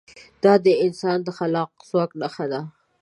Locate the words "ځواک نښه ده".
1.89-2.61